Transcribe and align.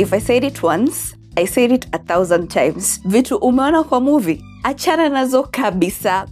if 0.00 0.14
I 0.14 0.18
said 0.18 0.44
it 0.44 0.62
once, 0.62 1.14
I 1.36 1.44
said 1.44 1.70
it 1.72 1.86
a 1.92 1.98
thousand 1.98 2.48
times. 2.48 3.00
Vitu 3.04 3.36
umeona 3.36 3.84
kwa 3.84 4.00
movie, 4.00 4.44
achana 4.62 5.08
nazo 5.08 5.42
kabisa. 5.42 6.26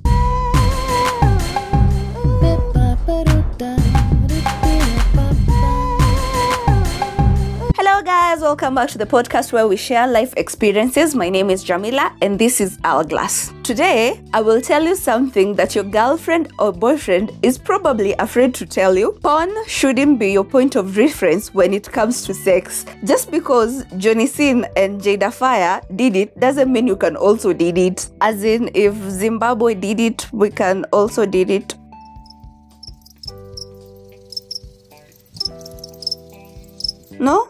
Guys, 8.09 8.41
welcome 8.41 8.75
back 8.75 8.89
to 8.89 8.97
the 8.97 9.05
podcast 9.05 9.53
where 9.53 9.69
we 9.69 9.77
share 9.77 10.07
life 10.07 10.33
experiences. 10.39 11.15
My 11.15 11.29
name 11.29 11.51
is 11.51 11.63
Jamila, 11.63 12.17
and 12.23 12.39
this 12.39 12.59
is 12.59 12.79
Hourglass. 12.83 13.53
Today, 13.63 14.25
I 14.33 14.41
will 14.41 14.63
tell 14.63 14.83
you 14.83 14.97
something 14.97 15.55
that 15.57 15.75
your 15.75 15.85
girlfriend 15.85 16.51
or 16.59 16.73
boyfriend 16.73 17.33
is 17.43 17.59
probably 17.59 18.15
afraid 18.15 18.55
to 18.55 18.65
tell 18.65 18.97
you. 18.97 19.13
Porn 19.23 19.51
shouldn't 19.67 20.19
be 20.19 20.33
your 20.33 20.45
point 20.45 20.75
of 20.75 20.97
reference 20.97 21.53
when 21.53 21.75
it 21.75 21.93
comes 21.93 22.25
to 22.25 22.33
sex. 22.33 22.87
Just 23.05 23.31
because 23.31 23.85
Johnny 23.99 24.27
Sin 24.27 24.67
and 24.75 25.03
Jada 25.03 25.31
Fire 25.31 25.83
did 25.95 26.17
it 26.17 26.41
doesn't 26.41 26.73
mean 26.73 26.87
you 26.87 26.97
can 26.97 27.15
also 27.15 27.53
did 27.53 27.77
it. 27.77 28.09
As 28.23 28.43
in, 28.43 28.71
if 28.73 28.95
Zimbabwe 29.11 29.75
did 29.75 30.01
it, 30.01 30.33
we 30.33 30.49
can 30.49 30.87
also 30.95 31.27
did 31.27 31.51
it. 31.51 31.75
No? 37.21 37.49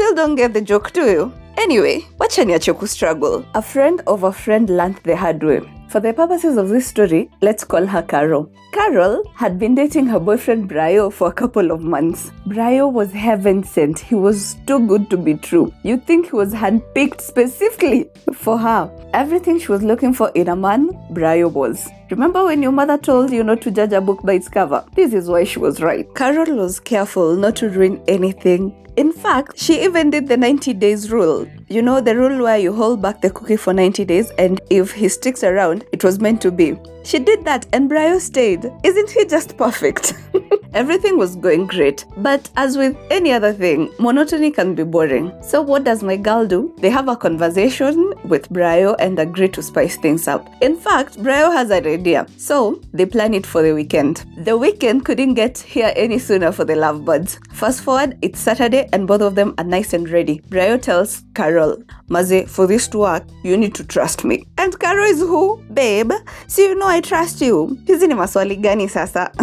Still 0.00 0.14
don't 0.14 0.34
get 0.34 0.54
the 0.54 0.62
joke, 0.62 0.94
do 0.94 1.02
you? 1.10 1.30
Anyway, 1.58 2.06
wacha 2.18 2.42
niache 2.46 2.88
struggle. 2.88 3.44
A 3.54 3.60
friend 3.60 4.00
of 4.06 4.22
a 4.22 4.32
friend 4.32 4.70
learned 4.70 4.96
the 5.04 5.14
hard 5.14 5.42
way. 5.42 5.60
For 5.90 6.00
the 6.00 6.14
purposes 6.14 6.56
of 6.56 6.70
this 6.70 6.86
story, 6.86 7.28
let's 7.42 7.64
call 7.64 7.84
her 7.84 8.00
Carol. 8.00 8.50
Carol 8.72 9.22
had 9.34 9.58
been 9.58 9.74
dating 9.74 10.06
her 10.06 10.18
boyfriend 10.18 10.70
Brayo 10.70 11.12
for 11.12 11.28
a 11.28 11.32
couple 11.32 11.70
of 11.70 11.82
months. 11.82 12.30
Brayo 12.46 12.90
was 12.90 13.12
heaven 13.12 13.62
sent. 13.62 13.98
He 13.98 14.14
was 14.14 14.56
too 14.66 14.86
good 14.86 15.10
to 15.10 15.18
be 15.18 15.34
true. 15.34 15.70
You'd 15.82 16.06
think 16.06 16.30
he 16.30 16.36
was 16.36 16.54
handpicked 16.54 17.20
specifically 17.20 18.08
for 18.32 18.56
her. 18.56 18.90
Everything 19.12 19.58
she 19.58 19.70
was 19.70 19.82
looking 19.82 20.14
for 20.14 20.30
in 20.30 20.48
a 20.48 20.56
man, 20.56 20.88
Brayo 21.10 21.52
was. 21.52 21.88
Remember 22.10 22.44
when 22.44 22.62
your 22.62 22.72
mother 22.72 22.98
told 22.98 23.30
you 23.30 23.42
not 23.42 23.60
to 23.62 23.70
judge 23.70 23.92
a 23.92 24.00
book 24.00 24.22
by 24.22 24.34
its 24.34 24.48
cover? 24.48 24.84
This 24.94 25.12
is 25.12 25.28
why 25.28 25.44
she 25.44 25.58
was 25.58 25.82
right. 25.82 26.06
Carol 26.14 26.56
was 26.56 26.80
careful 26.80 27.36
not 27.36 27.56
to 27.56 27.68
ruin 27.68 28.02
anything. 28.08 28.74
In 28.96 29.12
fact, 29.12 29.58
she 29.58 29.82
even 29.84 30.10
did 30.10 30.28
the 30.28 30.36
90 30.36 30.74
days 30.74 31.10
rule. 31.10 31.46
You 31.68 31.80
know, 31.80 32.00
the 32.00 32.16
rule 32.16 32.42
where 32.42 32.58
you 32.58 32.72
hold 32.72 33.00
back 33.00 33.20
the 33.20 33.30
cookie 33.30 33.56
for 33.56 33.72
90 33.72 34.04
days, 34.04 34.30
and 34.38 34.60
if 34.68 34.92
he 34.92 35.08
sticks 35.08 35.42
around, 35.44 35.84
it 35.92 36.04
was 36.04 36.20
meant 36.20 36.40
to 36.42 36.50
be. 36.50 36.76
She 37.02 37.18
did 37.18 37.44
that, 37.44 37.66
and 37.72 37.90
Brayo 37.90 38.20
stayed. 38.20 38.70
Isn't 38.84 39.10
he 39.10 39.24
just 39.24 39.56
perfect? 39.56 40.14
Everything 40.72 41.18
was 41.18 41.34
going 41.34 41.66
great, 41.66 42.04
but 42.18 42.48
as 42.56 42.76
with 42.76 42.96
any 43.10 43.32
other 43.32 43.52
thing, 43.52 43.90
monotony 43.98 44.52
can 44.52 44.76
be 44.76 44.84
boring. 44.84 45.32
So, 45.42 45.60
what 45.62 45.82
does 45.82 46.04
my 46.04 46.16
girl 46.16 46.46
do? 46.46 46.72
They 46.78 46.90
have 46.90 47.08
a 47.08 47.16
conversation 47.16 48.14
with 48.24 48.48
Brayo 48.50 48.94
and 49.00 49.18
agree 49.18 49.48
to 49.48 49.62
spice 49.62 49.96
things 49.96 50.28
up. 50.28 50.48
In 50.60 50.76
fact, 50.76 51.16
Brayo 51.16 51.50
has 51.52 51.70
an 51.70 51.86
idea, 51.86 52.26
so 52.36 52.80
they 52.92 53.04
plan 53.04 53.34
it 53.34 53.46
for 53.46 53.62
the 53.62 53.74
weekend. 53.74 54.24
The 54.36 54.56
weekend 54.56 55.04
couldn't 55.04 55.34
get 55.34 55.58
here 55.58 55.92
any 55.96 56.20
sooner 56.20 56.52
for 56.52 56.64
the 56.64 56.76
lovebirds. 56.76 57.40
Fast 57.52 57.80
forward, 57.82 58.16
it's 58.22 58.38
Saturday, 58.38 58.88
and 58.92 59.08
both 59.08 59.22
of 59.22 59.34
them 59.34 59.54
are 59.58 59.64
nice 59.64 59.92
and 59.92 60.08
ready. 60.08 60.40
Brayo 60.50 60.80
tells 60.80 61.24
Carol, 61.34 61.82
Maze, 62.08 62.48
for 62.48 62.68
this 62.68 62.86
to 62.88 62.98
work, 62.98 63.24
you 63.42 63.56
need 63.56 63.74
to 63.74 63.84
trust 63.84 64.24
me. 64.24 64.46
And 64.56 64.78
Carol 64.78 65.06
is 65.06 65.18
who? 65.18 65.60
Babe, 65.74 66.12
so 66.46 66.62
you 66.62 66.76
know 66.76 66.89
I 66.90 67.00
trust 67.00 67.40
you. 67.40 67.78
Hizi 67.86 68.06
ni 68.08 68.14
maswali 68.14 68.56
gani 68.56 68.88
sasa? 68.88 69.30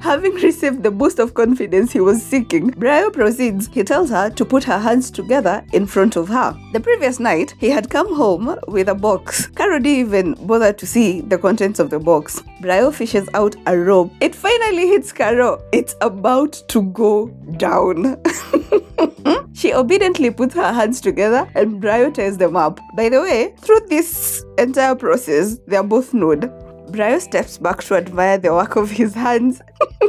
Having 0.00 0.34
received 0.34 0.84
the 0.84 0.90
boost 0.92 1.18
of 1.18 1.34
confidence 1.34 1.92
he 1.92 1.98
was 1.98 2.22
seeking, 2.22 2.70
Brayo 2.70 3.12
proceeds. 3.12 3.66
He 3.72 3.82
tells 3.82 4.08
her 4.10 4.30
to 4.30 4.44
put 4.44 4.62
her 4.62 4.78
hands 4.78 5.10
together 5.10 5.64
in 5.72 5.84
front 5.84 6.14
of 6.14 6.28
her. 6.28 6.56
The 6.72 6.78
previous 6.78 7.18
night, 7.18 7.56
he 7.58 7.70
had 7.70 7.90
come 7.90 8.14
home 8.14 8.56
with 8.68 8.88
a 8.88 8.94
box. 8.94 9.48
Caro 9.48 9.80
didn't 9.80 9.98
even 9.98 10.34
bother 10.46 10.72
to 10.72 10.86
see 10.86 11.22
the 11.22 11.38
contents 11.38 11.80
of 11.80 11.90
the 11.90 11.98
box. 11.98 12.40
Brayo 12.62 12.94
fishes 12.94 13.28
out 13.34 13.56
a 13.66 13.76
rope. 13.76 14.12
It 14.20 14.32
finally 14.32 14.86
hits 14.86 15.12
Caro. 15.12 15.60
It's 15.72 15.96
about 16.02 16.52
to 16.68 16.82
go 16.82 17.26
down. 17.56 18.22
she 19.56 19.72
obediently 19.72 20.30
puts 20.30 20.54
her 20.54 20.70
hands 20.70 21.00
together 21.00 21.48
and 21.54 21.80
Brayo 21.82 22.12
ties 22.12 22.36
them 22.36 22.56
up. 22.56 22.78
By 22.94 23.08
the 23.08 23.22
way, 23.22 23.54
through 23.58 23.80
this 23.88 24.44
entire 24.58 24.94
process, 24.94 25.58
they 25.66 25.76
are 25.76 25.82
both 25.82 26.12
nude. 26.12 26.52
Brayo 26.90 27.18
steps 27.18 27.56
back 27.56 27.82
to 27.84 27.94
admire 27.94 28.36
the 28.36 28.52
work 28.52 28.76
of 28.76 28.90
his 28.90 29.14
hands. 29.14 29.62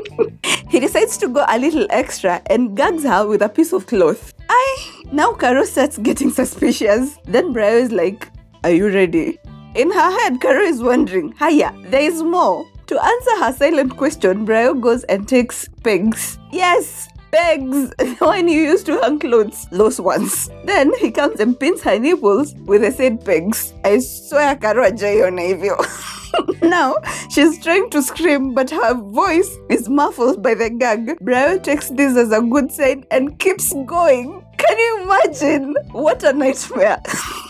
he 0.69 0.81
decides 0.81 1.17
to 1.19 1.29
go 1.29 1.45
a 1.47 1.57
little 1.57 1.87
extra 1.89 2.41
and 2.47 2.75
gags 2.75 3.03
her 3.03 3.25
with 3.25 3.41
a 3.41 3.47
piece 3.47 3.71
of 3.71 3.87
cloth. 3.87 4.33
I 4.49 5.03
now 5.13 5.31
Caro 5.31 5.63
starts 5.63 5.97
getting 5.97 6.29
suspicious. 6.29 7.17
Then 7.23 7.53
Brayo 7.53 7.81
is 7.81 7.91
like, 7.93 8.29
Are 8.65 8.71
you 8.71 8.89
ready? 8.89 9.39
In 9.75 9.91
her 9.91 10.19
head, 10.19 10.41
Caro 10.41 10.61
is 10.61 10.83
wondering, 10.83 11.33
Hiya, 11.39 11.73
there 11.85 12.01
is 12.01 12.21
more. 12.21 12.65
To 12.87 13.01
answer 13.03 13.45
her 13.45 13.53
silent 13.53 13.95
question, 13.95 14.45
Brayo 14.45 14.79
goes 14.79 15.03
and 15.05 15.27
takes 15.27 15.69
pegs. 15.83 16.37
Yes, 16.51 17.07
pegs 17.31 17.93
when 18.19 18.47
you 18.47 18.61
used 18.61 18.85
to 18.88 18.99
hang 19.01 19.19
clothes, 19.19 19.67
those 19.71 19.99
ones. 19.99 20.49
Then 20.65 20.93
he 20.95 21.11
comes 21.11 21.39
and 21.39 21.59
pins 21.59 21.81
her 21.83 21.99
nipples 21.99 22.53
with 22.65 22.81
the 22.81 22.91
said 22.91 23.23
pegs. 23.23 23.73
I 23.83 23.99
swear 23.99 24.55
Caro 24.55 24.83
ajaiona 24.83 25.41
hivyo. 25.41 26.61
now 26.61 26.95
she's 27.29 27.61
trying 27.63 27.89
to 27.91 28.01
scream, 28.01 28.53
but 28.53 28.69
her 28.69 28.93
voice 28.93 29.49
is 29.69 29.89
muffled 29.89 30.41
by 30.41 30.53
the 30.53 30.69
gag. 30.69 31.19
Brayo 31.19 31.61
takes 31.61 31.89
this 31.89 32.15
as 32.17 32.31
a 32.31 32.41
good 32.41 32.71
sign 32.71 33.05
and 33.11 33.38
keeps 33.39 33.73
going. 33.85 34.44
Can 34.57 34.79
you 34.79 35.03
imagine? 35.03 35.75
What 35.91 36.23
a 36.23 36.33
nightmare. 36.33 37.01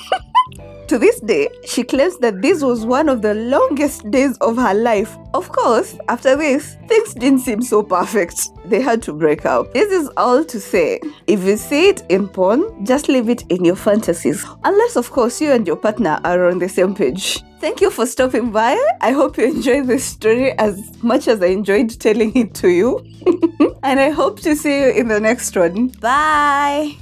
To 0.87 0.97
this 0.97 1.19
day, 1.19 1.49
she 1.65 1.83
claims 1.83 2.17
that 2.19 2.41
this 2.41 2.63
was 2.63 2.85
one 2.85 3.09
of 3.09 3.21
the 3.21 3.33
longest 3.33 4.09
days 4.09 4.37
of 4.37 4.55
her 4.55 4.73
life. 4.73 5.17
Of 5.33 5.51
course, 5.51 5.97
after 6.07 6.37
this, 6.37 6.77
things 6.87 7.13
didn't 7.13 7.39
seem 7.39 7.61
so 7.61 7.83
perfect. 7.83 8.49
They 8.63 8.81
had 8.81 9.01
to 9.01 9.11
break 9.11 9.45
up. 9.45 9.73
This 9.73 9.91
is 9.91 10.09
all 10.15 10.45
to 10.45 10.59
say 10.61 11.01
if 11.27 11.43
you 11.43 11.57
see 11.57 11.89
it 11.89 12.03
in 12.07 12.29
porn, 12.29 12.85
just 12.85 13.09
leave 13.09 13.27
it 13.27 13.43
in 13.49 13.65
your 13.65 13.75
fantasies. 13.75 14.45
Unless, 14.63 14.95
of 14.95 15.11
course, 15.11 15.41
you 15.41 15.51
and 15.51 15.67
your 15.67 15.75
partner 15.75 16.21
are 16.23 16.47
on 16.47 16.59
the 16.59 16.69
same 16.69 16.95
page. 16.95 17.43
Thank 17.59 17.81
you 17.81 17.89
for 17.91 18.05
stopping 18.05 18.51
by. 18.51 18.81
I 19.01 19.11
hope 19.11 19.37
you 19.37 19.43
enjoyed 19.43 19.87
this 19.87 20.05
story 20.05 20.57
as 20.57 21.03
much 21.03 21.27
as 21.27 21.41
I 21.41 21.47
enjoyed 21.47 21.99
telling 21.99 22.33
it 22.37 22.53
to 22.55 22.69
you. 22.69 23.05
and 23.83 23.99
I 23.99 24.11
hope 24.11 24.39
to 24.41 24.55
see 24.55 24.79
you 24.83 24.91
in 24.91 25.09
the 25.09 25.19
next 25.19 25.53
one. 25.53 25.87
Bye. 25.99 26.95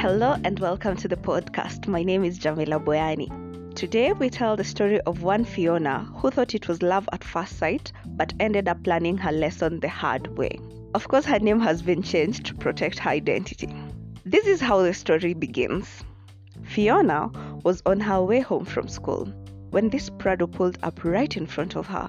Hello 0.00 0.36
and 0.44 0.60
welcome 0.60 0.94
to 0.98 1.08
the 1.08 1.16
podcast. 1.16 1.88
My 1.88 2.04
name 2.04 2.22
is 2.22 2.38
Jamila 2.38 2.78
Boyani. 2.78 3.74
Today 3.74 4.12
we 4.12 4.30
tell 4.30 4.54
the 4.56 4.62
story 4.62 5.00
of 5.00 5.24
one 5.24 5.44
Fiona 5.44 6.04
who 6.14 6.30
thought 6.30 6.54
it 6.54 6.68
was 6.68 6.82
love 6.82 7.08
at 7.10 7.24
first 7.24 7.58
sight 7.58 7.90
but 8.06 8.32
ended 8.38 8.68
up 8.68 8.86
learning 8.86 9.16
her 9.16 9.32
lesson 9.32 9.80
the 9.80 9.88
hard 9.88 10.38
way. 10.38 10.56
Of 10.94 11.08
course, 11.08 11.24
her 11.24 11.40
name 11.40 11.58
has 11.58 11.82
been 11.82 12.04
changed 12.04 12.46
to 12.46 12.54
protect 12.54 13.00
her 13.00 13.10
identity. 13.10 13.74
This 14.24 14.46
is 14.46 14.60
how 14.60 14.82
the 14.82 14.94
story 14.94 15.34
begins. 15.34 16.04
Fiona 16.62 17.32
was 17.64 17.82
on 17.84 17.98
her 17.98 18.22
way 18.22 18.38
home 18.38 18.66
from 18.66 18.86
school 18.86 19.24
when 19.70 19.90
this 19.90 20.10
Prado 20.10 20.46
pulled 20.46 20.78
up 20.84 21.04
right 21.04 21.36
in 21.36 21.44
front 21.44 21.74
of 21.74 21.88
her. 21.88 22.08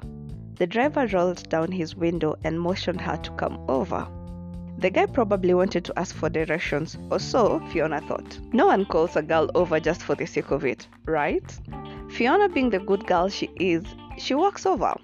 The 0.58 0.68
driver 0.68 1.08
rolled 1.08 1.50
down 1.50 1.72
his 1.72 1.96
window 1.96 2.36
and 2.44 2.62
motioned 2.62 3.02
her 3.02 3.18
to 3.18 3.32
come 3.32 3.60
over. 3.68 4.08
The 4.80 4.90
guy 4.90 5.08
probably 5.08 5.54
wanted 5.54 5.84
to 5.86 6.00
ask 6.00 6.16
for 6.16 6.30
directions, 6.30 6.98
or 7.12 7.20
so 7.20 7.60
Fiona 7.70 8.00
thought. 8.00 8.40
No 8.54 8.68
one 8.68 8.86
calls 8.86 9.18
a 9.18 9.22
girl 9.22 9.52
over 9.54 9.78
just 9.78 10.02
for 10.02 10.16
the 10.16 10.26
sake 10.26 10.52
of 10.52 10.64
it, 10.64 10.88
right? 11.04 11.44
Fiona, 12.12 12.48
being 12.48 12.70
the 12.70 12.80
good 12.80 13.06
girl 13.06 13.28
she 13.28 13.50
is, 13.60 13.84
she 14.18 14.36
walks 14.36 14.66
over. 14.66 14.96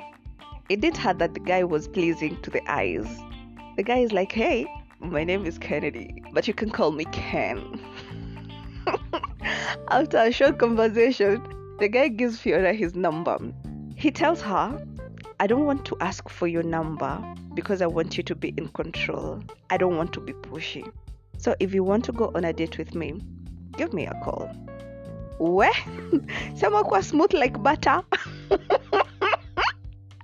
It 0.70 0.80
did 0.80 0.96
her 0.96 1.14
that 1.16 1.34
the 1.34 1.42
guy 1.42 1.66
was 1.66 1.90
pleasing 1.90 2.42
to 2.44 2.50
the 2.50 2.62
eyes. 2.72 3.06
The 3.76 3.84
guy 3.84 3.98
is 3.98 4.14
like, 4.14 4.32
hey, 4.32 4.66
my 5.02 5.26
name 5.26 5.46
is 5.46 5.58
Kennedy, 5.58 6.24
but 6.32 6.48
you 6.48 6.54
can 6.54 6.70
call 6.70 6.94
me 6.94 7.04
Ken. 7.12 7.78
After 9.92 10.20
a 10.20 10.32
short 10.32 10.58
conversation, 10.58 11.44
the 11.80 11.90
guy 11.90 12.08
gives 12.08 12.40
Fiona 12.40 12.72
his 12.72 12.96
number. 12.96 13.38
He 13.98 14.10
tells 14.10 14.40
her, 14.42 14.82
I 15.38 15.48
don't 15.48 15.66
want 15.66 15.84
to 15.86 15.98
ask 16.00 16.30
for 16.30 16.48
your 16.48 16.64
number 16.64 17.22
because 17.56 17.82
I 17.82 17.88
want 17.88 18.16
you 18.16 18.24
to 18.24 18.36
be 18.36 18.54
in 18.56 18.70
control. 18.70 19.44
I 19.70 19.76
don't 19.76 19.98
want 19.98 20.14
to 20.14 20.22
be 20.22 20.32
pushy. 20.32 20.90
So 21.38 21.54
if 21.60 21.74
you 21.74 21.84
want 21.84 22.06
to 22.06 22.14
go 22.14 22.32
on 22.36 22.46
a 22.46 22.54
date 22.54 22.78
with 22.78 22.96
me, 22.96 23.22
give 23.78 23.94
me 23.94 24.06
a 24.06 24.14
call. 24.24 24.50
We? 25.40 25.70
Sema 26.56 26.84
kuwa 26.84 27.04
smooth 27.04 27.34
like 27.34 27.62
butter. 27.62 28.02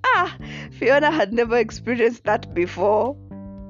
ah, 0.05 0.37
Fiona 0.71 1.11
had 1.11 1.33
never 1.33 1.57
experienced 1.57 2.23
that 2.23 2.53
before. 2.53 3.17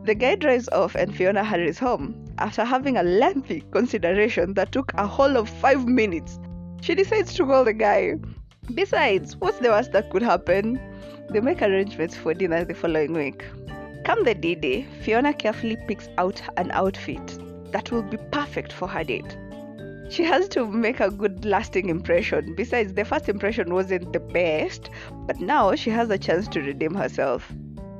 The 0.04 0.14
guy 0.14 0.36
drives 0.36 0.70
off 0.70 0.94
and 0.94 1.16
Fiona 1.16 1.44
hurries 1.44 1.80
home. 1.80 2.24
After 2.38 2.64
having 2.64 2.98
a 2.98 3.04
lengthy 3.04 3.62
consideration 3.72 4.54
that 4.54 4.72
took 4.72 4.92
a 4.94 5.08
whole 5.08 5.38
of 5.38 5.50
five 5.50 5.88
minutes, 5.88 6.40
she 6.82 6.94
decides 6.94 7.34
to 7.34 7.46
call 7.46 7.64
the 7.64 7.74
guy. 7.74 8.16
Besides, 8.76 9.36
what's 9.38 9.58
the 9.58 9.70
worst 9.70 9.92
that 9.94 10.12
could 10.12 10.22
happen? 10.22 10.80
They 11.32 11.40
make 11.40 11.62
arrangements 11.62 12.16
for 12.16 12.34
dinner 12.34 12.66
the 12.66 12.74
following 12.74 13.14
week. 13.14 13.46
Come 14.04 14.26
the 14.26 14.36
D 14.36 14.54
day, 14.54 14.86
Fiona 15.02 15.34
carefully 15.34 15.78
picks 15.88 16.10
out 16.18 16.42
an 16.58 16.72
outfit 16.72 17.40
that 17.72 17.90
will 17.90 18.02
be 18.02 18.18
perfect 18.32 18.74
for 18.74 18.86
her 18.90 19.06
date. 19.06 19.38
She 20.10 20.24
has 20.24 20.50
to 20.50 20.68
make 20.68 21.00
a 21.00 21.10
good 21.10 21.46
lasting 21.46 21.88
impression. 21.88 22.54
Besides, 22.56 22.96
the 22.96 23.06
first 23.06 23.30
impression 23.30 23.74
wasn't 23.74 24.12
the 24.12 24.20
best, 24.20 24.90
but 25.26 25.40
now 25.40 25.74
she 25.74 25.90
has 25.90 26.10
a 26.10 26.18
chance 26.18 26.50
to 26.50 26.60
redeem 26.60 26.96
herself. 26.96 27.50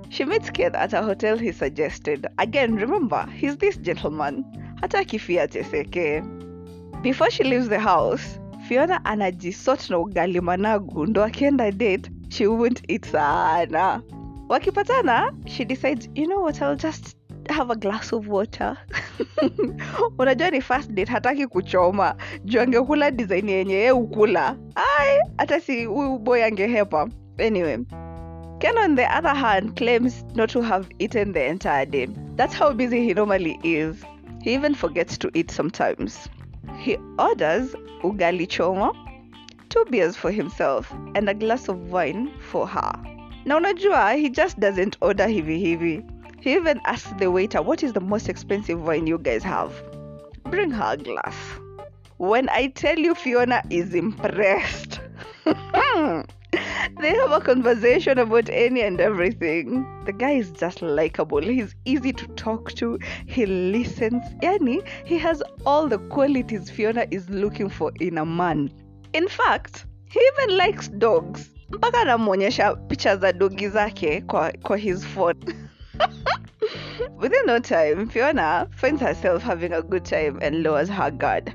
She 0.10 0.26
meets 0.26 0.50
Keith 0.50 0.76
at 0.76 0.92
a 0.92 1.02
hotel 1.02 1.38
he 1.38 1.54
suggested. 1.54 2.28
Again, 2.38 2.76
remember, 2.76 3.26
he's 3.28 3.56
this 3.56 3.78
gentleman. 3.78 4.44
Hata 4.82 5.06
kifia 5.06 5.48
teseke. 5.48 6.22
Before 7.02 7.30
she 7.30 7.46
leaves 7.46 7.70
the 7.70 7.80
house, 7.80 8.41
Fiona 8.72 9.06
anajisort 9.06 9.90
na 9.90 10.00
ugali 10.00 10.42
managu 10.42 11.06
ndo 11.06 11.24
akienda 11.24 11.72
date 11.72 12.12
she 12.30 12.48
won't 12.48 12.84
eat 12.88 13.06
sana. 13.06 14.02
Wakipatana, 14.50 15.34
she 15.46 15.66
decides, 15.66 16.10
you 16.16 16.26
know 16.26 16.40
what, 16.42 16.62
I'll 16.62 16.78
just 16.78 17.18
have 17.50 17.70
a 17.70 17.76
glass 17.76 18.14
of 18.14 18.28
water. 18.28 18.78
Unajua 20.20 20.52
ni 20.52 20.62
first 20.62 20.92
date, 20.92 21.12
hataki 21.12 21.48
kuchoma 21.48 22.16
juu 22.46 22.62
angekula 22.62 23.12
design 23.12 23.50
yenye 23.50 23.74
ye 23.74 23.92
ukula. 23.92 24.56
Ai, 24.76 25.20
hata 25.38 25.60
si 25.60 25.86
huyu 25.86 26.20
boy 26.20 26.44
angehepa. 26.46 27.10
Anyway, 27.40 27.78
Ken, 28.60 28.78
on 28.78 28.96
the 28.96 29.18
other 29.18 29.36
hand, 29.36 29.76
claims 29.76 30.26
not 30.36 30.50
to 30.50 30.62
have 30.62 30.88
eaten 31.00 31.34
the 31.34 31.46
entire 31.46 31.86
day. 31.86 32.08
That's 32.38 32.54
how 32.60 32.72
busy 32.74 33.02
he 33.06 33.14
normally 33.14 33.60
is. 33.64 33.96
He 34.44 34.54
even 34.54 34.76
forgets 34.76 35.18
to 35.18 35.30
eat 35.34 35.52
sometimes. 35.52 36.30
He 36.78 36.98
orders 37.20 37.76
ugali 38.04 38.48
choma, 38.48 38.92
two 39.70 39.86
beers 39.90 40.16
for 40.16 40.32
himself, 40.32 40.92
and 41.16 41.30
a 41.30 41.34
glass 41.34 41.68
of 41.68 41.92
wine 41.92 42.32
for 42.40 42.68
her. 42.68 42.92
Na 43.46 43.60
unajua, 43.60 44.20
he 44.20 44.30
just 44.30 44.60
doesn't 44.60 44.98
order 45.02 45.26
hivi 45.28 45.60
hivi. 45.62 46.04
He 46.42 46.54
even 46.54 46.82
asks 46.86 47.14
the 47.20 47.30
waiter, 47.30 47.62
What 47.62 47.84
is 47.84 47.94
the 47.94 48.00
most 48.00 48.30
expensive 48.30 48.82
wine 48.82 49.08
you 49.08 49.18
guys 49.18 49.44
have? 49.44 49.74
Bring 50.46 50.72
her 50.72 50.94
a 50.94 50.98
glass. 50.98 51.36
When 52.18 52.50
I 52.50 52.68
tell 52.68 52.98
you 53.00 53.16
Fiona 53.16 53.64
is 53.70 53.96
impressed, 53.96 55.00
they 57.00 57.16
have 57.16 57.32
a 57.32 57.42
conversation 57.42 58.18
about 58.20 58.50
any 58.50 58.82
and 58.82 59.00
everything. 59.00 59.86
The 60.06 60.14
guy 60.14 60.32
is 60.32 60.52
just 60.52 60.82
likable. 60.82 61.42
He's 61.42 61.76
easy 61.86 62.14
to 62.14 62.28
talk 62.30 62.74
to. 62.74 63.00
He 63.28 63.46
listens. 63.46 64.24
Yani, 64.42 64.88
he 65.06 65.18
has 65.18 65.42
all 65.66 65.88
the 65.88 66.00
qualities 66.10 66.70
Fiona 66.70 67.06
is 67.12 67.30
looking 67.30 67.70
for 67.70 67.92
in 68.00 68.18
a 68.18 68.26
man. 68.26 68.72
In 69.14 69.28
fact, 69.28 69.86
he 70.10 70.20
even 70.34 70.58
likes 70.58 70.88
dogs. 70.88 71.50
Mpaka 71.70 72.02
anamwonyesha 72.02 72.76
picha 72.76 73.18
za 73.18 73.34
dogi 73.34 73.70
zake 73.70 74.22
kwa, 74.22 74.52
kwa 74.52 74.78
his 74.78 75.06
phone. 75.06 75.40
Within 77.18 77.46
no 77.46 77.60
time, 77.60 78.08
Fiona 78.08 78.68
finds 78.76 79.02
herself 79.02 79.44
having 79.44 79.74
a 79.74 79.82
good 79.82 80.06
time 80.06 80.40
and 80.42 80.64
lowers 80.64 80.90
her 80.90 81.12
guard. 81.12 81.54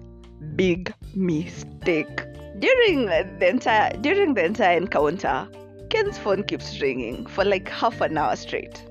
Big 0.56 0.92
mistake. 1.14 2.22
During 2.58 3.06
the 3.06 3.48
entire 3.48 3.92
during 4.00 4.34
the 4.34 4.44
entire 4.44 4.76
encounter, 4.76 5.48
Ken's 5.90 6.18
phone 6.18 6.42
keeps 6.44 6.80
ringing 6.80 7.26
for 7.26 7.44
like 7.44 7.68
half 7.68 8.00
an 8.00 8.16
hour 8.18 8.34
straight. 8.36 8.82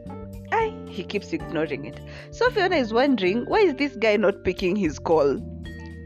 Aye, 0.52 0.74
he 0.88 1.04
keeps 1.04 1.34
ignoring 1.34 1.86
it. 1.86 2.00
So 2.32 2.50
Fiona 2.52 2.76
is 2.76 2.94
wondering 2.94 3.46
why 3.46 3.60
is 3.60 3.76
this 3.76 3.96
guy 3.96 4.18
not 4.18 4.44
picking 4.44 4.76
his 4.76 5.00
call? 5.00 5.40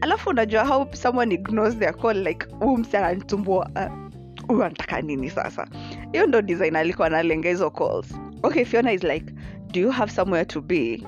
Alafu 0.02 0.30
unajua 0.30 0.66
how 0.66 0.88
someone 0.94 1.32
ignores 1.32 1.76
their 1.76 1.94
call 1.94 2.14
like 2.16 2.46
huu 2.60 2.78
msi 2.78 2.98
ananitumbua 2.98 3.70
uh, 3.76 4.10
huyu 4.48 4.64
anataka 4.64 5.02
nini 5.02 5.30
sasa 5.30 5.68
hiyo 6.12 6.28
ndo 6.28 6.42
design 6.42 6.76
alikuwa 6.76 7.08
analenga 7.08 7.50
hizo 7.50 7.70
calls 7.72 8.20
okay 8.44 8.66
fiona 8.66 8.92
is 8.94 9.04
like 9.04 9.34
do 9.72 9.80
you 9.80 9.90
have 9.92 10.12
somewhere 10.12 10.46
to 10.46 10.62
be 10.62 11.04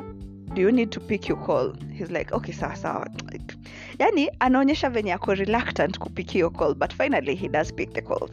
do 0.53 0.61
you 0.61 0.71
need 0.71 0.89
to 0.89 0.99
pick 0.99 1.29
your 1.29 1.45
call 1.45 1.73
he's 1.97 2.11
like 2.11 2.35
okay 2.35 2.53
sawa 2.53 3.09
Like, 3.31 3.55
yani 4.01 4.29
anaonyesha 4.39 4.89
venye 4.89 5.13
ako 5.13 5.33
reluctant 5.33 5.99
kupick 5.99 6.35
your 6.35 6.53
call 6.53 6.75
but 6.75 6.93
finally 6.93 7.35
he 7.35 7.47
does 7.47 7.73
pick 7.73 7.93
the 7.93 8.01
calls 8.01 8.31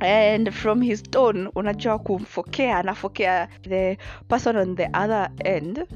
and 0.00 0.50
from 0.50 0.82
his 0.82 1.02
tone 1.02 1.50
unajua 1.54 1.98
kumfokea 1.98 2.78
anafokea 2.78 3.48
the 3.62 3.98
person 4.28 4.56
on 4.56 4.76
the 4.76 4.86
other 4.86 5.30
end 5.44 5.86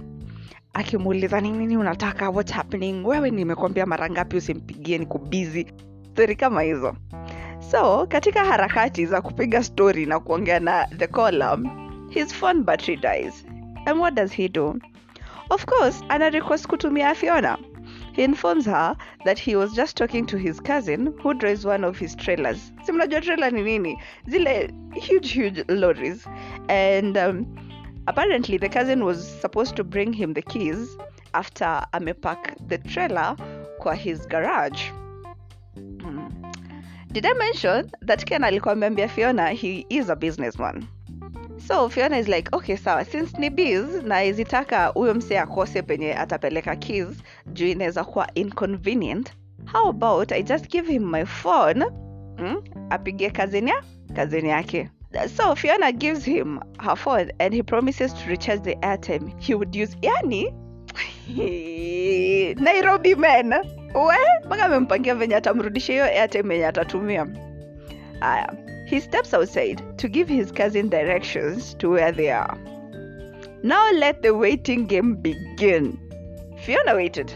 akimuuliza 0.72 1.40
ni 1.40 1.50
nini 1.50 1.76
unataka? 1.76 2.30
What's 2.30 2.52
happening? 2.52 3.06
Wewe 3.06 3.30
nimekwambia 3.30 3.86
mara 3.86 4.10
ngapi 4.10 4.36
usimpigie 4.36 4.98
niko 4.98 5.18
busy. 5.18 5.66
Stori 6.12 6.36
kama 6.36 6.62
hizo. 6.62 6.96
So 7.70 8.06
katika 8.06 8.44
harakati 8.44 9.06
za 9.06 9.20
kupiga 9.22 9.64
story 9.64 10.06
na 10.06 10.20
kuongea 10.20 10.60
na 10.60 10.86
the 10.96 11.06
column 11.06 11.68
his 12.10 12.34
phone 12.34 12.62
battery 12.62 12.96
dies. 12.96 13.46
And 13.86 14.00
what 14.00 14.14
does 14.14 14.32
he 14.32 14.48
do? 14.48 14.78
Of 15.50 15.64
course 15.64 16.04
ana 16.08 16.30
kutumia 16.68 17.14
fiona 17.14 17.58
he 18.12 18.22
informs 18.22 18.66
her 18.66 18.96
that 19.24 19.38
he 19.38 19.56
was 19.56 19.72
just 19.74 19.96
talking 19.96 20.26
to 20.26 20.36
his 20.36 20.60
cousin 20.60 21.14
who 21.20 21.34
drives 21.34 21.64
one 21.64 21.84
of 21.84 21.98
his 21.98 22.14
trailers. 22.16 22.72
Si 22.84 22.92
mnajua 22.92 23.22
trailer 23.22 23.50
ni 23.52 23.62
nini? 23.62 23.96
Zile 24.30 24.70
huge 24.94 25.30
huge 25.32 25.64
lorries. 25.68 26.26
And 26.68 27.16
um, 27.16 27.46
apparently 28.06 28.58
the 28.58 28.68
cousin 28.68 29.04
was 29.04 29.26
supposed 29.40 29.76
to 29.76 29.84
bring 29.84 30.12
him 30.12 30.32
the 30.34 30.42
keys 30.42 30.96
after 31.34 31.82
amepack 31.92 32.56
the 32.68 32.78
trailer 32.78 33.36
kwa 33.80 33.94
his 33.94 34.26
garage. 34.26 34.90
Hmm. 35.74 36.28
did 37.12 37.24
i 37.26 37.32
mention 37.34 37.90
that 38.02 38.24
ken 38.26 38.42
alikuwa 38.44 38.72
ameambia 38.72 39.08
fiona 39.08 39.50
he 39.50 39.86
is 39.88 40.10
a 40.10 40.16
businessman 40.16 40.86
so 41.60 41.88
fiona 41.88 42.16
is 42.16 42.28
like 42.28 42.48
okay 42.52 42.76
sawa. 42.76 43.04
Since 43.04 43.38
ni 43.38 43.50
bs 43.50 44.02
na 44.04 44.86
huyo 44.94 45.14
mse 45.14 45.38
akose 45.38 45.82
penye 45.82 46.14
atapeleka 46.14 46.76
keys 46.76 47.08
juu 47.46 47.66
inaweza 47.66 48.04
kuwa 48.04 48.34
inconvenient. 48.34 49.32
How 49.72 49.88
about 49.88 50.32
i 50.32 50.42
just 50.42 50.70
give 50.70 50.92
him 50.92 51.10
my 51.10 51.24
phone? 51.24 51.84
Mm, 52.38 52.62
apigie 52.90 53.30
kazini 53.30 53.70
ya 53.70 53.82
kazini 54.14 54.48
yake. 54.48 54.88
So 55.36 55.56
fiona 55.56 55.92
gives 55.92 56.24
him 56.24 56.60
her 56.84 56.96
phone 56.96 57.32
and 57.38 57.54
he 57.54 57.62
promises 57.62 58.14
to 58.14 58.28
recharge 58.28 58.62
the 58.62 58.76
airtime. 58.82 59.32
He 59.38 59.54
would 59.54 59.74
use 59.76 59.96
yani? 60.02 60.52
Nairobi 62.60 63.14
men 63.14 63.54
we 63.94 64.16
mpaka 64.46 64.64
amempangia 64.64 65.14
venye 65.14 65.36
atamrudisha 65.36 65.92
hiyo 65.92 66.04
airtime 66.04 66.54
yenye 66.54 66.66
atatumia. 66.66 67.26
Aya 68.20 68.67
he 68.88 69.00
steps 69.00 69.34
outside 69.34 69.82
to 69.98 70.08
give 70.08 70.28
his 70.28 70.50
cousin 70.50 70.88
directions 70.88 71.74
to 71.74 71.90
where 71.90 72.10
they 72.10 72.30
are. 72.30 72.56
Now 73.62 73.92
let 73.92 74.22
the 74.22 74.34
waiting 74.34 74.86
game 74.86 75.16
begin. 75.16 75.98
Fiona 76.64 76.94
waited 76.94 77.30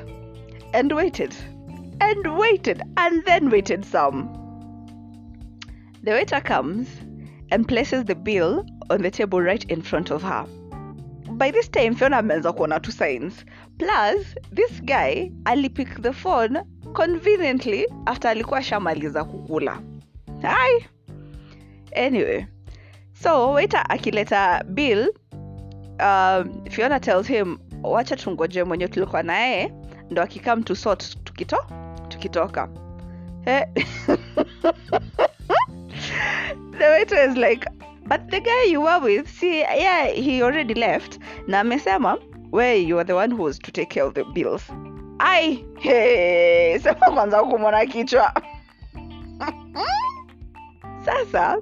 and 0.73 0.91
waited 0.93 1.37
and 2.01 2.39
waited 2.39 2.81
and 2.97 3.23
then 3.27 3.51
waited 3.51 3.85
some. 3.85 4.31
The 6.03 6.13
waiter 6.13 6.41
comes 6.41 6.89
and 7.51 7.69
places 7.69 8.07
the 8.07 8.15
bill 8.15 8.65
on 8.89 9.03
the 9.03 9.11
table 9.11 9.43
right 9.43 9.65
in 9.65 9.83
front 9.83 10.11
of 10.11 10.23
her. 10.23 10.47
By 11.33 11.51
this 11.51 11.69
time 11.69 11.95
fiona 11.95 12.23
ameanza 12.23 12.57
kuona 12.57 12.83
two 12.83 12.93
signs. 12.93 13.45
Plus 13.79 14.35
this 14.51 14.81
guy 14.81 15.31
alipick 15.45 16.01
the 16.01 16.15
phone 16.15 16.63
conveniently 16.95 17.87
after 18.07 18.29
alikuwa 18.29 18.59
ashamaliza 18.59 19.25
kukula. 19.25 19.83
Hi 20.41 20.87
anyway 21.95 22.47
so 23.13 23.53
waiter 23.53 23.85
akileta 23.89 24.65
bill 24.65 25.09
um, 26.01 26.65
fiona 26.71 27.01
tells 27.01 27.27
him 27.29 27.59
wacha 27.83 28.17
tungoje 28.17 28.65
mwenye 28.65 28.89
tulikuwa 28.89 29.23
naye 29.23 29.73
ndo 30.11 30.23
akikam 30.23 30.63
to 30.63 30.75
sort 30.75 31.25
tukito 31.25 31.57
tukitoka. 32.09 32.69
The 36.79 36.89
waiter 36.89 37.31
is 37.31 37.37
like 37.37 37.67
but 38.07 38.29
the 38.31 38.41
guy 38.41 38.65
you 38.73 38.83
were 38.83 38.99
with 39.01 39.29
see 39.29 39.61
yeah 39.61 40.07
he 40.09 40.43
already 40.43 40.75
left 40.75 41.19
na 41.47 41.61
amesema 41.61 42.19
where 42.53 42.77
you 42.77 42.99
are 42.99 43.05
the 43.05 43.15
one 43.15 43.35
who 43.35 43.43
was 43.43 43.59
to 43.59 43.71
take 43.73 43.91
care 43.91 44.05
of 44.07 44.15
the 44.15 44.25
bills. 44.25 44.63
Ai 45.19 45.65
hey, 45.79 46.79
sema 46.79 47.07
kwanza 47.11 47.43
kumwona 47.43 47.87
kichwa. 47.87 48.33
Sasa 51.05 51.59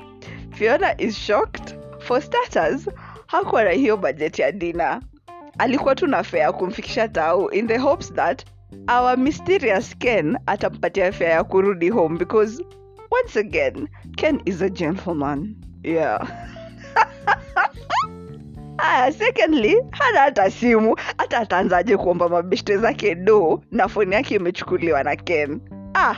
fiona 0.60 0.94
is 0.98 1.16
shocked 1.16 1.74
for 2.00 2.20
starters. 2.20 2.88
Hakuwa 3.26 3.64
na 3.64 3.70
hiyo 3.70 3.96
bajeti 3.96 4.42
ya 4.42 4.52
dina 4.52 5.02
alikuwa 5.58 5.94
tu 5.94 6.06
na 6.06 6.22
fea 6.22 6.52
kumfikisha 6.52 7.08
tau 7.08 7.50
in 7.50 7.68
the 7.68 7.78
hopes 7.78 8.12
that 8.14 8.44
our 8.88 9.18
mysterious 9.18 9.96
ken 9.98 10.38
atampatia 10.46 11.12
fea 11.12 11.28
ya 11.28 11.44
kurudi 11.44 11.88
home 11.90 12.18
because 12.18 12.64
once 13.10 13.40
again 13.40 13.88
ken 14.16 14.40
is 14.44 14.62
a 14.62 14.68
gentleman. 14.68 15.56
Yeah. 15.82 16.28
Aya 18.78 19.12
secondly 19.12 19.76
hana 19.90 20.20
hata 20.20 20.50
simu. 20.50 20.96
Hata 21.18 21.38
ataanzaje 21.38 21.96
kuomba 21.96 22.28
mabeshte 22.28 22.78
zake 22.78 23.14
do 23.14 23.62
na 23.70 23.88
foni 23.88 24.14
yake 24.14 24.34
imechukuliwa 24.34 25.02
na 25.02 25.16
ken. 25.16 25.60
Ah 25.94 26.14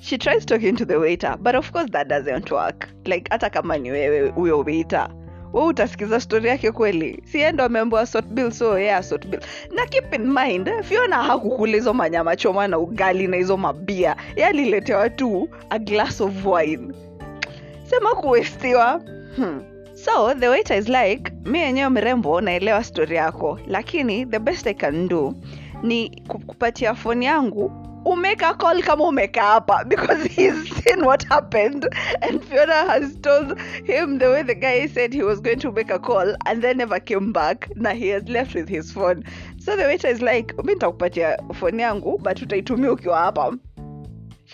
she 0.00 0.18
tries 0.18 0.44
talking 0.46 0.76
to 0.76 0.84
the 0.84 0.98
waiter 0.98 1.36
but 1.40 1.54
of 1.54 1.72
course 1.72 1.90
that 1.90 2.08
doesn't 2.08 2.50
work. 2.50 2.88
Like 3.04 3.28
hata 3.30 3.50
kama 3.50 3.78
ni 3.78 3.90
wewe 3.90 4.28
huyo 4.28 4.58
waiter. 4.58 5.08
We 5.52 5.62
utasikiza 5.64 6.20
stori 6.20 6.48
yake 6.48 6.72
kweli? 6.72 7.22
Siendo 7.24 7.64
ameambiwa 7.64 8.06
sort 8.06 8.52
so 8.52 8.78
yeah 8.78 9.02
sort 9.02 9.26
na 9.74 9.86
keep 9.86 10.14
in 10.14 10.32
mind 10.32 10.70
fiona 10.82 11.22
hakukula 11.22 11.72
hizo 11.72 11.94
manyama 11.94 12.36
choma 12.36 12.68
na 12.68 12.78
ugali 12.78 13.26
na 13.26 13.36
hizo 13.36 13.56
mabia. 13.56 14.16
Ye 14.36 14.44
aliletewa 14.46 15.10
tu 15.10 15.48
a 15.70 15.78
glass 15.78 16.20
of 16.20 16.46
wine. 16.46 16.94
Sema 17.84 18.10
kuwestiwa. 18.14 19.00
Hmm. 19.36 19.62
so 19.94 20.34
the 20.34 20.48
waiter 20.48 20.78
is 20.78 20.88
like 20.88 21.32
mi 21.44 21.58
yenyewe 21.58 21.88
mrembo 21.88 22.40
naelewa 22.40 22.84
stori 22.84 23.16
yako. 23.16 23.58
Lakini 23.66 24.26
the 24.26 24.38
best 24.38 24.66
i 24.66 24.74
can 24.74 25.08
do 25.08 25.34
ni 25.82 26.22
kupatia 26.28 26.94
foni 26.94 27.26
yangu 27.26 27.87
umeka 28.04 28.54
call 28.58 28.82
kama 28.82 29.04
umeka 29.04 29.42
hapa 29.42 29.84
because 29.84 30.24
he's 30.24 30.68
seen 30.84 31.04
what 31.04 31.24
happened 31.28 31.86
and 32.22 32.42
fiona 32.44 32.72
has 32.86 33.16
told 33.20 33.58
him 33.84 34.18
the 34.18 34.28
way 34.28 34.42
the 34.42 34.54
guy 34.54 34.86
said 34.86 35.12
he 35.14 35.22
was 35.22 35.40
going 35.40 35.56
to 35.56 35.72
make 35.72 35.90
a 35.90 35.98
call 35.98 36.36
and 36.46 36.62
then 36.62 36.76
never 36.78 37.00
came 37.00 37.32
back 37.32 37.68
na 37.76 37.90
he 37.90 38.08
has 38.08 38.28
left 38.28 38.54
with 38.54 38.68
his 38.68 38.92
phone. 38.92 39.24
So 39.58 39.76
the 39.76 39.84
waiter 39.84 40.08
is 40.08 40.22
like 40.22 40.54
mi 40.64 40.74
nitakupatia 40.74 41.36
foni 41.54 41.82
yangu 41.82 42.18
but 42.18 42.42
utaitumia 42.42 42.92
ukiwa 42.92 43.18
hapa. 43.18 43.56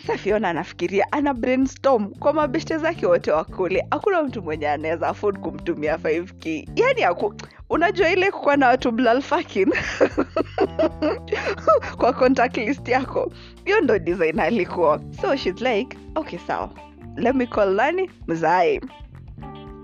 Sasa 0.01 0.19
fiona 0.19 0.49
anafikiria 0.49 1.13
ana 1.13 1.35
brainstorm 1.35 2.15
kwa 2.15 2.33
mabeshte 2.33 2.79
zake 2.79 3.07
wote 3.07 3.31
wakule 3.31 3.87
hakuna 3.91 4.23
mtu 4.23 4.43
mwenye 4.43 4.69
anaweza 4.69 5.09
afford 5.09 5.39
kumtumia 5.39 5.97
5k 5.97 6.69
yani 6.77 7.03
aku 7.03 7.35
unajua 7.71 8.09
ile 8.09 8.31
kukuwa 8.31 8.57
na 8.57 8.69
watu 8.69 8.93
blalfakin 8.93 9.73
kwa 11.99 12.13
contact 12.13 12.57
list 12.57 12.89
yako. 12.89 13.33
Hiyo 13.65 13.81
ndo 13.81 13.99
design 13.99 14.41
alikuwa. 14.41 15.01
So 15.21 15.37
shes 15.37 15.61
like 15.61 15.99
okay 16.15 16.39
sawa. 16.39 16.71
Let 17.17 17.51
call 17.51 17.75
nani? 17.75 18.11
Mzae 18.27 18.81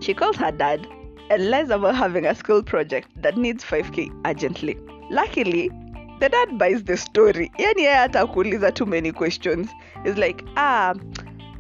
she 0.00 0.14
calls 0.14 0.36
her 0.36 0.52
dad. 0.52 0.86
And 1.30 1.48
lies 1.48 1.70
about 1.70 1.94
having 1.94 2.26
a 2.26 2.34
school 2.34 2.62
project 2.62 3.08
that 3.22 3.36
needs 3.36 3.64
5k 3.64 4.10
urgently. 4.26 4.76
Luckily 5.10 5.70
the 6.18 6.28
dad 6.28 6.58
buys 6.58 6.82
the 6.84 6.96
story. 6.96 7.50
Yani 7.58 7.82
yeye 7.82 7.94
hata 7.94 8.26
kuuliza 8.26 8.74
too 8.74 8.86
many 8.86 9.12
questions. 9.12 9.68
Is 10.04 10.16
like 10.16 10.44
ah 10.56 10.94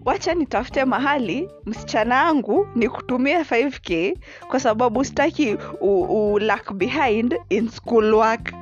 wacha 0.04 0.34
nitafute 0.34 0.84
mahali 0.84 1.48
msichana 1.66 2.24
wangu 2.24 2.68
ni 2.74 2.88
kutumia 2.88 3.42
5k 3.42 4.16
kwa 4.48 4.60
sababu 4.60 5.04
sitaki 5.04 5.56
ulack 5.80 6.72
behind 6.72 7.40
in 7.48 7.68
school 7.68 8.14
work 8.14 8.52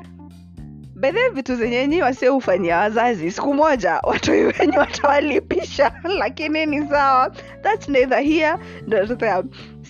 bedhe 1.00 1.28
vitu 1.28 1.56
zenye 1.56 1.86
nyi 1.86 2.02
wase 2.02 2.28
hufanyia 2.28 2.78
wazazi. 2.78 3.30
Siku 3.30 3.54
moja 3.54 4.00
watoi 4.02 4.44
wenye 4.44 4.78
watawalipisha 4.78 5.92
lakini 6.18 6.66
ni 6.66 6.88
sawa. 6.88 7.30
Thats 7.62 7.88
neither 7.88 8.20
here 8.20 8.58
nor 8.86 9.18
there. 9.18 9.42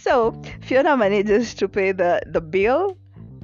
So 0.04 0.34
fiona 0.60 0.96
manages 0.96 1.54
to 1.54 1.68
pay 1.68 1.92
the, 1.92 2.20
the 2.32 2.40
bill 2.40 2.96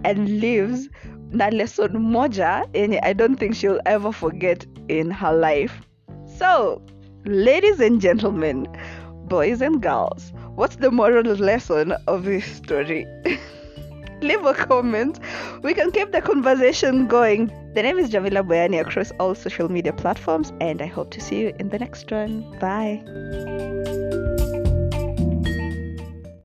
and 0.04 0.28
leaves 0.28 0.90
na 1.30 1.50
lesson 1.50 1.98
moja 1.98 2.68
yenye 2.72 3.00
i 3.02 3.14
don't 3.14 3.38
think 3.38 3.54
she'll 3.54 3.80
ever 3.84 4.12
forget 4.12 4.66
in 4.88 5.10
her 5.10 5.32
life. 5.32 5.72
So 6.38 6.82
ladies 7.24 7.80
and 7.80 8.00
gentlemen 8.00 8.66
boys 9.28 9.62
and 9.62 9.80
girls 9.82 10.32
what's 10.56 10.76
the 10.76 10.90
moral 10.90 11.22
lesson 11.22 11.94
of 12.06 12.24
this 12.24 12.44
story 12.56 13.06
leave 14.24 14.44
a 14.44 14.54
comment. 14.54 15.20
We 15.62 15.74
can 15.74 15.90
keep 15.90 16.12
the 16.12 16.20
conversation 16.20 17.06
going. 17.06 17.52
The 17.74 17.82
name 17.82 17.98
is 17.98 18.08
jamila 18.08 18.42
boyani 18.44 18.80
across 18.80 19.10
all 19.18 19.34
social 19.34 19.68
media 19.68 19.92
platforms 19.92 20.52
and 20.60 20.80
i 20.80 20.86
hope 20.86 21.10
to 21.10 21.20
see 21.20 21.40
you 21.40 21.52
in 21.58 21.70
the 21.70 21.78
next 21.78 22.10
one. 22.10 22.42
Bye 22.60 23.93